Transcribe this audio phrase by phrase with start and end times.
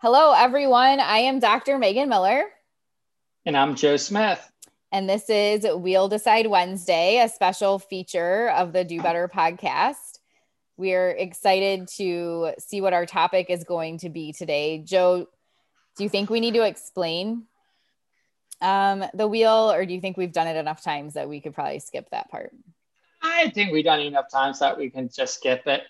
[0.00, 1.00] Hello, everyone.
[1.00, 1.78] I am Dr.
[1.78, 2.44] Megan Miller.
[3.46, 4.46] And I'm Joe Smith.
[4.92, 10.18] And this is We'll Decide Wednesday, a special feature of the Do Better podcast.
[10.76, 14.82] We're excited to see what our topic is going to be today.
[14.84, 15.28] Joe,
[15.96, 17.44] do you think we need to explain
[18.60, 21.54] um, the wheel, or do you think we've done it enough times that we could
[21.54, 22.54] probably skip that part?
[23.22, 25.84] I think we've done enough times that we can just skip it.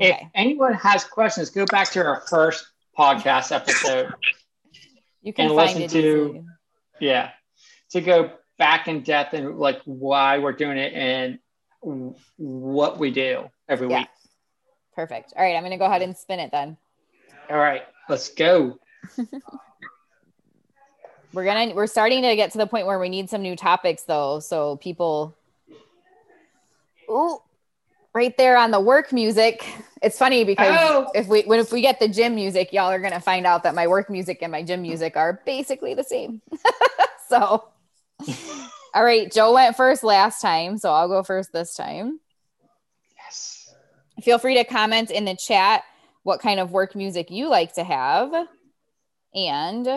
[0.00, 0.18] Okay.
[0.20, 4.12] If anyone has questions, go back to our first podcast episode.
[5.24, 6.44] You can listen to, easily.
[6.98, 7.30] yeah,
[7.90, 11.38] to go back in depth and like why we're doing it and
[12.36, 14.00] what we do every yeah.
[14.00, 14.08] week.
[14.96, 15.32] Perfect.
[15.36, 16.76] All right, I'm going to go ahead and spin it then.
[17.48, 18.78] All right, let's go.
[21.32, 24.02] we're gonna we're starting to get to the point where we need some new topics
[24.02, 25.36] though, so people.
[27.10, 27.38] Ooh,
[28.14, 29.66] right there on the work music.
[30.02, 31.10] It's funny because oh.
[31.14, 33.74] if we when if we get the gym music, y'all are gonna find out that
[33.74, 36.42] my work music and my gym music are basically the same.
[37.28, 37.68] so
[38.94, 42.20] all right, Joe went first last time, so I'll go first this time.
[43.16, 43.74] Yes.
[44.22, 45.84] Feel free to comment in the chat
[46.22, 48.32] what kind of work music you like to have.
[49.34, 49.88] And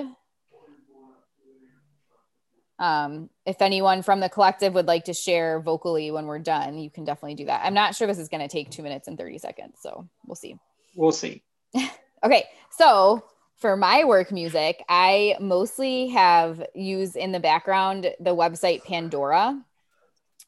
[2.79, 6.89] um, if anyone from the collective would like to share vocally when we're done, you
[6.89, 7.61] can definitely do that.
[7.63, 10.35] I'm not sure this is going to take two minutes and 30 seconds, so we'll
[10.35, 10.59] see.
[10.95, 11.41] We'll see.
[12.23, 13.23] okay, so
[13.55, 19.63] for my work music, I mostly have used in the background the website Pandora,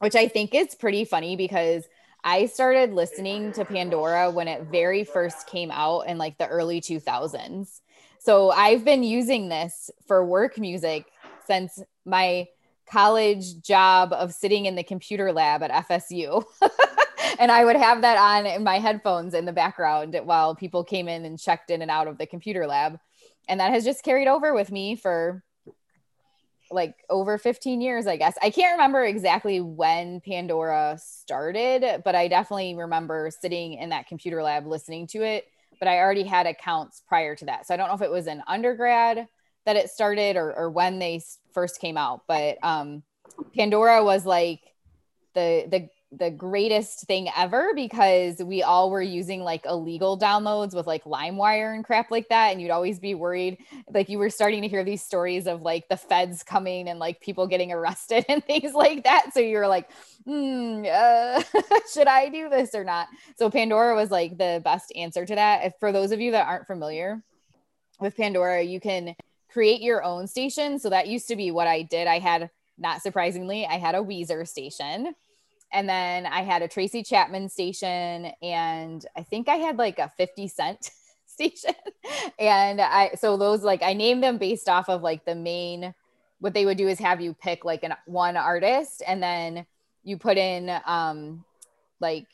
[0.00, 1.84] which I think is pretty funny because
[2.22, 6.80] I started listening to Pandora when it very first came out in like the early
[6.80, 7.80] 2000s.
[8.18, 11.06] So I've been using this for work music
[11.46, 12.48] since my
[12.90, 16.42] college job of sitting in the computer lab at FSU.
[17.38, 21.08] and I would have that on in my headphones in the background while people came
[21.08, 22.98] in and checked in and out of the computer lab.
[23.48, 25.42] And that has just carried over with me for
[26.70, 28.36] like over 15 years, I guess.
[28.42, 34.42] I can't remember exactly when Pandora started, but I definitely remember sitting in that computer
[34.42, 35.46] lab listening to it.
[35.78, 37.66] But I already had accounts prior to that.
[37.66, 39.28] So I don't know if it was an undergrad
[39.68, 41.20] that it started or, or when they
[41.52, 42.22] first came out.
[42.26, 43.02] But um,
[43.54, 44.62] Pandora was like
[45.34, 50.86] the the the greatest thing ever because we all were using like illegal downloads with
[50.86, 52.50] like LimeWire and crap like that.
[52.50, 53.58] And you'd always be worried,
[53.92, 57.20] like you were starting to hear these stories of like the feds coming and like
[57.20, 59.34] people getting arrested and things like that.
[59.34, 59.90] So you were like,
[60.24, 61.42] hmm, uh,
[61.92, 63.08] should I do this or not?
[63.36, 65.66] So Pandora was like the best answer to that.
[65.66, 67.22] If for those of you that aren't familiar
[68.00, 69.14] with Pandora, you can
[69.48, 70.78] create your own station.
[70.78, 72.06] So that used to be what I did.
[72.06, 75.14] I had, not surprisingly, I had a Weezer station.
[75.72, 78.32] And then I had a Tracy Chapman station.
[78.42, 80.90] And I think I had like a 50 cent
[81.26, 81.74] station.
[82.38, 85.94] and I, so those like, I named them based off of like the main,
[86.40, 89.66] what they would do is have you pick like an one artist and then
[90.04, 91.44] you put in, um,
[92.00, 92.26] like,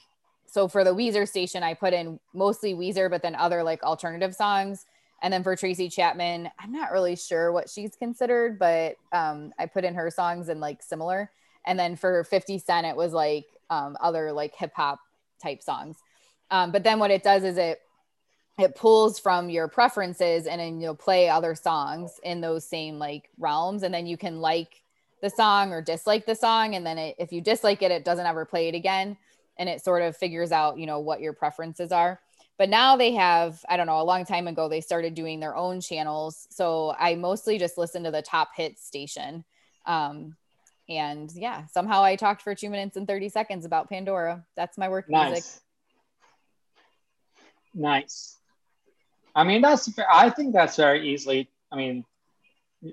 [0.47, 4.35] so for the Weezer station, I put in mostly Weezer, but then other like alternative
[4.35, 4.87] songs
[5.23, 9.67] and then for Tracy Chapman, I'm not really sure what she's considered, but um, I
[9.67, 11.31] put in her songs and like similar.
[11.67, 15.01] And then for 50 Cent, it was like um, other like hip hop
[15.43, 15.97] type songs.
[16.51, 17.81] Um, but then what it does is it
[18.57, 23.31] it pulls from your preferences and then you'll play other songs in those same like
[23.39, 24.83] realms, and then you can like
[25.23, 28.27] the song or dislike the song, and then it, if you dislike it, it doesn't
[28.27, 29.17] ever play it again,
[29.59, 32.21] and it sort of figures out you know what your preferences are.
[32.57, 35.57] But now they have, I don't know, a long time ago, they started doing their
[35.57, 36.47] own channels.
[36.51, 39.45] So I mostly just listen to the top hits station.
[39.87, 40.37] Um,
[40.89, 44.45] and yeah, somehow I talked for two minutes and 30 seconds about Pandora.
[44.57, 45.31] That's my work nice.
[45.31, 45.45] music.
[47.75, 48.37] Nice.
[49.35, 52.05] I mean, that's, I think that's very easily, I mean,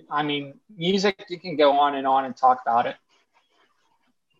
[0.09, 2.95] I mean, music, you can go on and on and talk about it.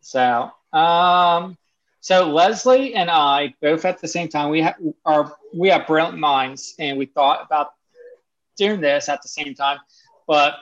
[0.02, 1.58] So, um,
[2.02, 4.76] so Leslie and I both at the same time we have
[5.06, 7.74] are we have brilliant minds and we thought about
[8.58, 9.78] doing this at the same time,
[10.28, 10.56] but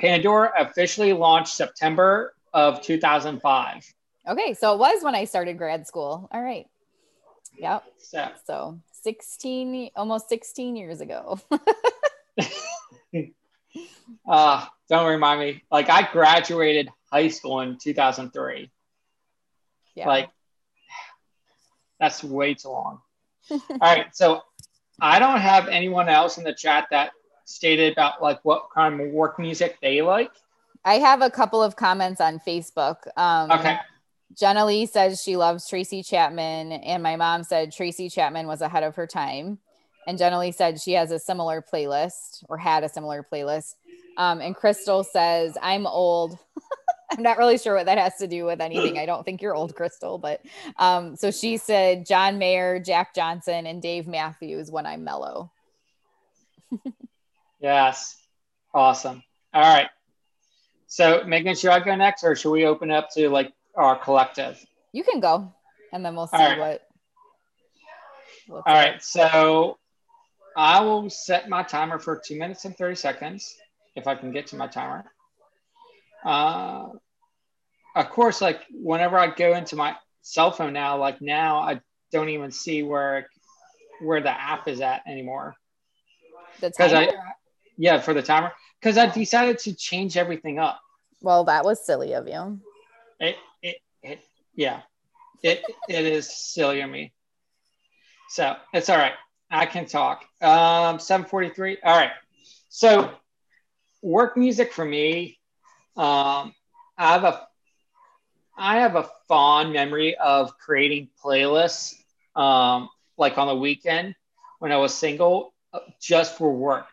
[0.00, 3.94] Pandora officially launched September of 2005.
[4.28, 6.28] Okay, so it was when I started grad school.
[6.32, 6.66] All right.
[7.58, 7.84] Yep.
[7.98, 11.38] So, so 16 almost 16 years ago.
[14.28, 15.62] uh, don't remind me.
[15.70, 18.70] Like I graduated high school in 2003.
[19.94, 20.08] Yeah.
[20.08, 20.30] Like
[22.00, 23.00] that's way too long.
[23.50, 24.06] All right.
[24.14, 24.42] So
[25.00, 27.12] I don't have anyone else in the chat that
[27.44, 30.30] stated about like what kind of work music they like.
[30.84, 32.96] I have a couple of comments on Facebook.
[33.16, 33.78] Um, okay.
[34.38, 38.84] Jenna Lee says she loves Tracy Chapman, and my mom said Tracy Chapman was ahead
[38.84, 39.58] of her time.
[40.06, 43.74] And Jenna Lee said she has a similar playlist or had a similar playlist.
[44.16, 46.38] Um, and Crystal says, I'm old.
[47.10, 48.98] I'm not really sure what that has to do with anything.
[48.98, 50.42] I don't think you're old, Crystal, but
[50.78, 55.50] um, so she said John Mayer, Jack Johnson, and Dave Matthews when I'm mellow.
[57.60, 58.16] yes.
[58.72, 59.22] Awesome.
[59.52, 59.88] All right.
[60.86, 64.64] So Megan, should I go next or should we open up to like our collective?
[64.92, 65.52] You can go
[65.92, 66.58] and then we'll see right.
[66.58, 66.82] what.
[68.50, 69.02] All right.
[69.02, 69.78] So
[70.56, 73.56] I will set my timer for two minutes and 30 seconds
[73.94, 75.04] if I can get to my timer.
[76.24, 76.88] Uh,
[77.94, 81.80] of course, like whenever I go into my cell phone now, like now I
[82.12, 83.28] don't even see where
[84.00, 85.54] where the app is at anymore.
[86.60, 87.08] Because I,
[87.76, 90.80] yeah, for the timer, because I decided to change everything up.
[91.20, 92.60] Well, that was silly of you.
[93.18, 94.20] It, it, it
[94.54, 94.80] yeah,
[95.42, 97.12] it, it is silly of me.
[98.28, 99.14] So it's all right.
[99.50, 100.24] I can talk.
[100.40, 101.78] Um, 743.
[101.82, 102.12] All right.
[102.68, 103.10] So
[104.02, 105.39] work music for me.
[105.96, 106.54] Um,
[106.96, 107.46] I have a
[108.56, 111.94] I have a fond memory of creating playlists
[112.36, 114.14] um, like on the weekend
[114.58, 116.86] when I was single uh, just for work.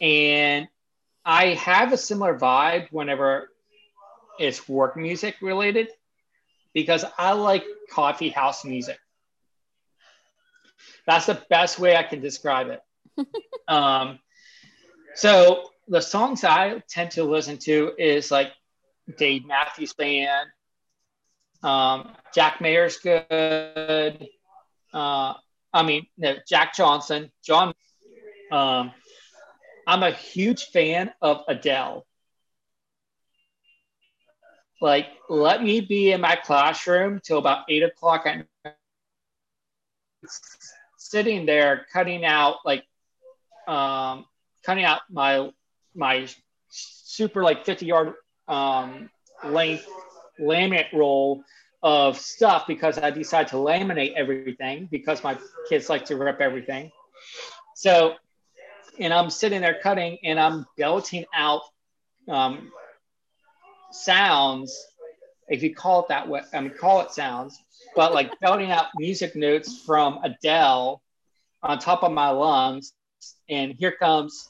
[0.00, 0.68] And
[1.24, 3.50] I have a similar vibe whenever
[4.38, 5.88] it's work music related
[6.74, 8.98] because I like coffee house music.
[11.06, 12.82] That's the best way I can describe it.
[13.68, 14.18] um,
[15.14, 18.52] so the songs I tend to listen to is like
[19.18, 20.48] Dave Matthews Band.
[21.62, 24.28] Um, Jack Mayer's good.
[24.92, 25.34] Uh,
[25.72, 27.74] I mean, no, Jack Johnson, John.
[28.52, 28.92] Um,
[29.86, 32.06] I'm a huge fan of Adele.
[34.80, 38.46] Like, let me be in my classroom till about eight o'clock at
[40.98, 42.84] sitting there cutting out like
[43.68, 44.24] um,
[44.64, 45.50] cutting out my
[45.94, 46.26] my
[46.68, 48.14] super like 50 yard
[48.48, 49.10] um,
[49.44, 49.86] length
[50.40, 51.42] laminate roll
[51.82, 55.38] of stuff because I decided to laminate everything because my
[55.68, 56.90] kids like to rip everything.
[57.76, 58.14] So,
[58.98, 61.62] and I'm sitting there cutting and I'm belting out
[62.28, 62.72] um,
[63.92, 64.74] sounds,
[65.48, 67.58] if you call it that way, I mean, call it sounds,
[67.94, 71.02] but like belting out music notes from Adele
[71.62, 72.92] on top of my lungs.
[73.48, 74.48] And here comes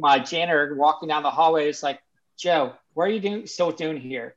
[0.00, 1.68] my janitor walking down the hallway.
[1.68, 2.00] is like,
[2.38, 4.34] Joe, what are you doing still doing here?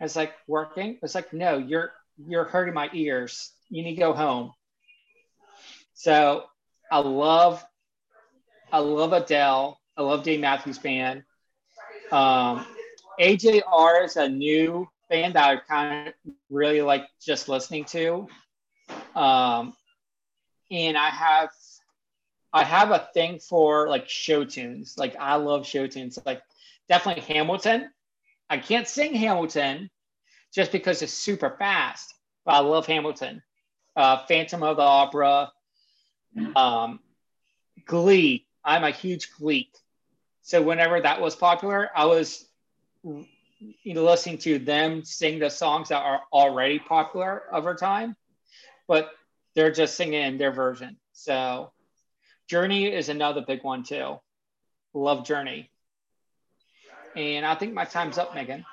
[0.00, 0.98] I was like, working?
[1.02, 1.92] It's like, no, you're
[2.26, 3.52] you're hurting my ears.
[3.68, 4.52] You need to go home.
[5.94, 6.44] So
[6.90, 7.64] I love
[8.72, 9.78] I love Adele.
[9.96, 11.22] I love Dave Matthews Band.
[12.10, 12.66] Um,
[13.20, 16.14] AJR is a new band that I kind of
[16.50, 18.26] really like just listening to.
[19.14, 19.74] Um,
[20.70, 21.50] and I have
[22.56, 24.96] I have a thing for like show tunes.
[24.96, 26.18] Like I love show tunes.
[26.24, 26.40] Like
[26.88, 27.90] definitely Hamilton.
[28.48, 29.90] I can't sing Hamilton
[30.54, 32.14] just because it's super fast,
[32.46, 33.42] but I love Hamilton.
[33.94, 35.52] Uh, Phantom of the Opera,
[36.54, 37.00] um,
[37.84, 38.46] Glee.
[38.64, 39.70] I'm a huge Glee.
[40.40, 42.48] So whenever that was popular, I was
[43.02, 48.16] you know listening to them sing the songs that are already popular over time,
[48.88, 49.10] but
[49.54, 50.96] they're just singing in their version.
[51.12, 51.72] So
[52.48, 54.20] Journey is another big one too.
[54.94, 55.70] Love Journey.
[57.14, 58.64] And I think my time's up, Megan.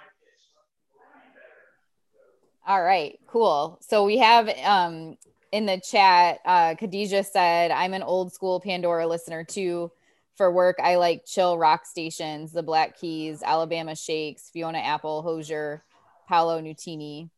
[2.66, 3.80] All right, cool.
[3.82, 5.18] So we have um
[5.52, 9.92] in the chat, uh Khadijah said, I'm an old school Pandora listener too.
[10.36, 15.84] For work, I like chill rock stations, the Black Keys, Alabama Shakes, Fiona Apple, Hozier,
[16.28, 17.30] Paolo Nutini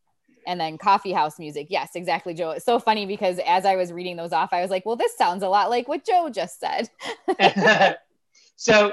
[0.46, 1.66] and then coffee house music.
[1.70, 2.50] Yes, exactly, Joe.
[2.50, 5.16] It's so funny because as I was reading those off, I was like, well, this
[5.16, 6.88] sounds a lot like what Joe just said.
[8.56, 8.92] so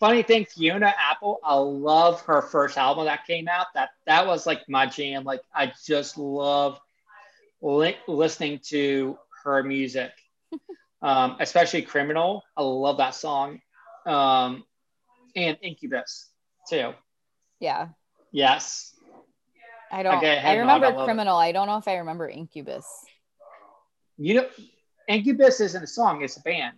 [0.00, 3.66] funny thing, Fiona Apple, I love her first album that came out.
[3.74, 5.24] That that was like my jam.
[5.24, 6.78] Like I just love
[7.62, 10.12] li- listening to her music,
[11.02, 12.42] um, especially Criminal.
[12.56, 13.60] I love that song,
[14.04, 14.64] um,
[15.36, 16.28] and Incubus
[16.68, 16.92] too.
[17.60, 17.88] Yeah.
[18.30, 18.94] Yes.
[19.90, 20.16] I don't.
[20.16, 21.38] Okay, I remember Criminal.
[21.40, 21.44] It.
[21.44, 22.86] I don't know if I remember Incubus.
[24.16, 24.46] You know,
[25.08, 26.76] Incubus isn't a song; it's a band.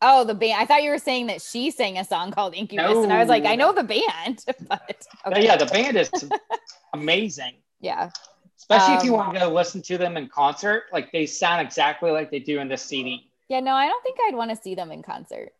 [0.00, 0.60] Oh, the band.
[0.60, 3.02] I thought you were saying that she sang a song called Incubus, no.
[3.02, 5.44] and I was like, I know the band, but okay.
[5.44, 6.10] yeah, the band is
[6.94, 7.54] amazing.
[7.80, 8.10] Yeah.
[8.56, 11.26] Especially um, if you um, want to go listen to them in concert, like they
[11.26, 13.30] sound exactly like they do in the CD.
[13.48, 15.50] Yeah, no, I don't think I'd want to see them in concert.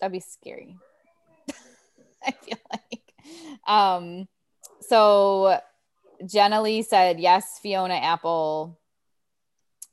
[0.00, 0.76] That'd be scary.
[2.26, 3.12] I feel like.
[3.66, 4.26] Um,
[4.90, 5.60] so
[6.26, 8.76] Jenna Lee said yes, Fiona Apple.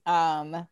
[0.08, 0.68] Um,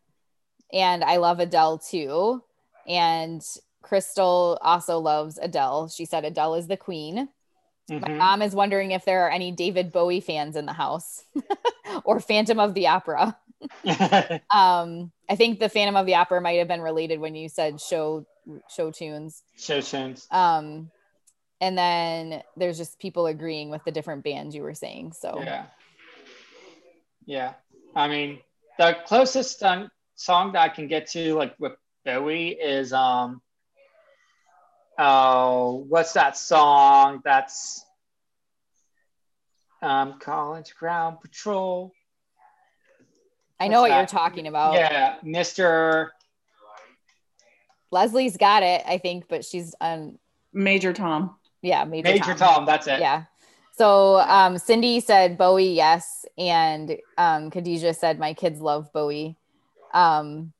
[0.72, 2.42] and I love Adele too.
[2.88, 3.40] And
[3.82, 5.88] Crystal also loves Adele.
[5.88, 7.28] She said Adele is the queen.
[7.88, 8.00] Mm-hmm.
[8.00, 11.22] My mom is wondering if there are any David Bowie fans in the house
[12.04, 13.36] or Phantom of the Opera.
[14.50, 17.80] um, I think the Phantom of the Opera might have been related when you said
[17.80, 18.26] show
[18.68, 19.44] show tunes.
[19.56, 20.26] Show tunes.
[20.32, 20.90] Um,
[21.60, 25.12] and then there's just people agreeing with the different bands you were saying.
[25.12, 25.66] So yeah,
[27.24, 27.54] yeah.
[27.94, 28.40] I mean,
[28.78, 31.72] the closest um, song that I can get to, like with
[32.04, 33.40] Bowie, is um,
[34.98, 37.22] oh, what's that song?
[37.24, 37.84] That's
[39.82, 41.92] um, College Ground Patrol.
[43.58, 43.96] I know what that?
[43.96, 44.74] you're talking about.
[44.74, 46.08] Yeah, Mr.
[47.90, 50.18] Leslie's got it, I think, but she's on
[50.52, 51.36] Major Tom.
[51.66, 52.36] Yeah, Major, Major Tom.
[52.36, 52.64] Tom.
[52.64, 53.00] That's it.
[53.00, 53.24] Yeah.
[53.72, 59.36] So um, Cindy said Bowie, yes, and um, Khadijah said my kids love Bowie.
[59.92, 60.52] Um,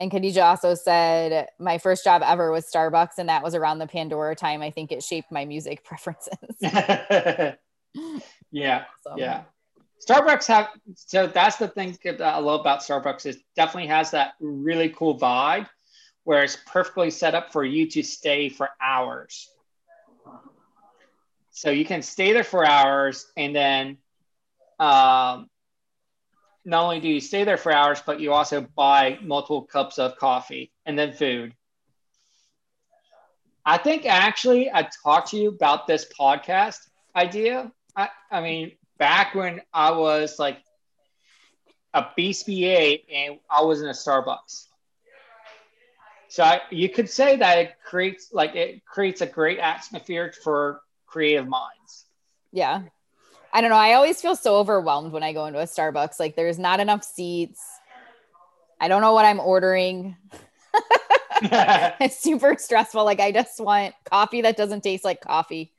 [0.00, 3.86] and Khadijah also said my first job ever was Starbucks, and that was around the
[3.86, 4.62] Pandora time.
[4.62, 6.38] I think it shaped my music preferences.
[8.50, 9.14] yeah, so.
[9.16, 9.42] yeah.
[10.04, 14.32] Starbucks have so that's the thing that I love about Starbucks is definitely has that
[14.40, 15.68] really cool vibe
[16.24, 19.50] where it's perfectly set up for you to stay for hours.
[21.54, 23.98] So you can stay there for hours and then
[24.80, 25.48] um,
[26.64, 30.16] not only do you stay there for hours, but you also buy multiple cups of
[30.16, 31.54] coffee and then food.
[33.64, 36.78] I think actually I talked to you about this podcast
[37.14, 37.70] idea.
[37.94, 40.58] I, I mean, back when I was like
[41.94, 44.66] a BCBA and I was in a Starbucks.
[46.26, 50.80] So I, you could say that it creates like it creates a great atmosphere for
[51.14, 52.06] creative minds.
[52.50, 52.82] Yeah.
[53.52, 53.76] I don't know.
[53.76, 56.18] I always feel so overwhelmed when I go into a Starbucks.
[56.18, 57.62] Like there's not enough seats.
[58.80, 60.16] I don't know what I'm ordering.
[61.40, 63.04] it's super stressful.
[63.04, 65.72] Like I just want coffee that doesn't taste like coffee.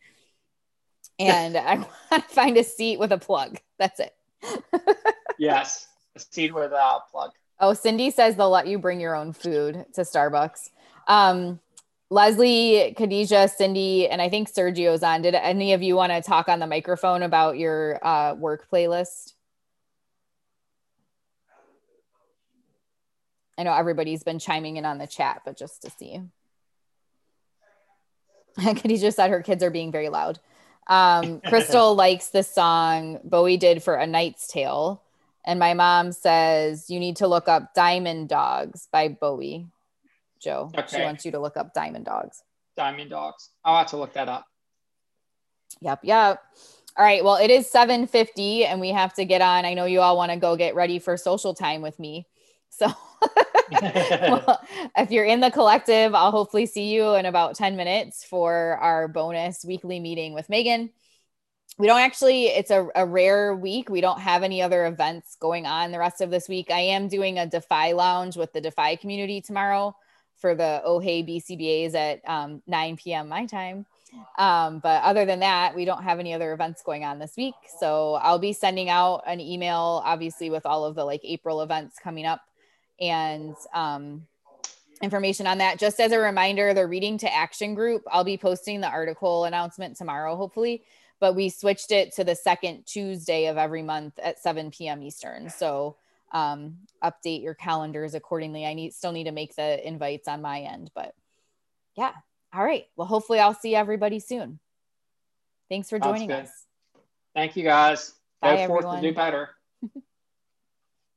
[1.20, 1.76] And I
[2.12, 3.60] want to find a seat with a plug.
[3.78, 4.16] That's it.
[5.38, 5.90] yes.
[6.16, 7.32] A seat with a plug.
[7.60, 10.70] Oh, Cindy says they'll let you bring your own food to Starbucks.
[11.10, 11.60] Um,
[12.10, 15.24] Leslie, Khadijah, Cindy, and I think Sergio's on.
[15.24, 19.34] Did any of you want to talk on the microphone about your uh, work playlist?
[23.58, 26.22] I know everybody's been chiming in on the chat, but just to see.
[28.62, 30.40] Khadijah said her kids are being very loud.
[30.88, 35.02] Um, Crystal likes the song Bowie did for A Knight's Tale.
[35.44, 39.68] And my mom says you need to look up Diamond Dogs by Bowie.
[40.46, 40.72] Joe.
[40.78, 40.98] Okay.
[40.98, 42.44] She wants you to look up Diamond Dogs.
[42.78, 43.50] Diamond Dogs.
[43.66, 44.46] I'll have to look that up.
[45.82, 46.02] Yep.
[46.04, 46.42] Yep.
[46.98, 47.24] All right.
[47.24, 49.66] Well, it is 750 and we have to get on.
[49.66, 52.28] I know you all want to go get ready for social time with me.
[52.70, 52.88] So
[53.82, 54.62] well,
[54.96, 59.08] if you're in the collective, I'll hopefully see you in about 10 minutes for our
[59.08, 60.92] bonus weekly meeting with Megan.
[61.78, 63.90] We don't actually, it's a, a rare week.
[63.90, 66.70] We don't have any other events going on the rest of this week.
[66.70, 69.96] I am doing a Defy Lounge with the Defy community tomorrow
[70.38, 73.30] for the Oh Hey BCBAs at um, 9 p.m.
[73.30, 73.86] my time.
[74.38, 77.56] Um, but other than that, we don't have any other events going on this week.
[77.80, 81.98] So I'll be sending out an email, obviously, with all of the like April events
[82.02, 82.42] coming up
[83.00, 84.26] and um,
[85.02, 85.80] information on that.
[85.80, 89.98] Just as a reminder, the Reading to Action group, I'll be posting the article announcement
[89.98, 90.84] tomorrow, hopefully.
[91.20, 95.02] But we switched it to the second Tuesday of every month at 7 p.m.
[95.02, 95.50] Eastern.
[95.50, 95.96] So
[96.36, 98.66] um, update your calendars accordingly.
[98.66, 101.16] I need still need to make the invites on my end, but
[101.96, 102.12] yeah.
[102.54, 102.86] All right.
[102.98, 104.60] Well, hopefully I'll see everybody soon.
[105.70, 106.50] Thanks for joining us.
[107.34, 108.14] Thank you guys.
[108.42, 109.50] Bye, Go forth to do better.